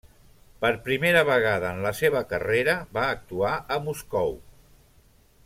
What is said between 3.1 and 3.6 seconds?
actuar